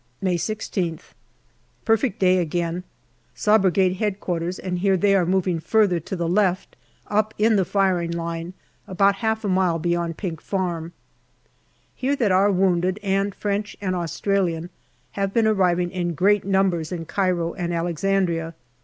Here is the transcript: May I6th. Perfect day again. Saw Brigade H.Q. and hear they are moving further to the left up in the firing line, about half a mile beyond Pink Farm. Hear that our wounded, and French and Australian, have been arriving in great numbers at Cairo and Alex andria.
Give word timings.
May 0.19 0.35
I6th. 0.35 1.13
Perfect 1.85 2.17
day 2.17 2.39
again. 2.39 2.83
Saw 3.35 3.59
Brigade 3.59 4.01
H.Q. 4.01 4.51
and 4.63 4.79
hear 4.79 4.97
they 4.97 5.13
are 5.15 5.27
moving 5.27 5.59
further 5.59 5.99
to 5.99 6.15
the 6.15 6.27
left 6.27 6.75
up 7.05 7.35
in 7.37 7.55
the 7.55 7.63
firing 7.63 8.09
line, 8.09 8.55
about 8.87 9.17
half 9.17 9.45
a 9.45 9.47
mile 9.47 9.77
beyond 9.77 10.17
Pink 10.17 10.41
Farm. 10.41 10.93
Hear 11.93 12.15
that 12.15 12.31
our 12.31 12.51
wounded, 12.51 12.99
and 13.03 13.35
French 13.35 13.77
and 13.79 13.95
Australian, 13.95 14.71
have 15.11 15.35
been 15.35 15.45
arriving 15.45 15.91
in 15.91 16.15
great 16.15 16.45
numbers 16.45 16.91
at 16.91 17.07
Cairo 17.07 17.53
and 17.53 17.71
Alex 17.71 18.01
andria. 18.03 18.55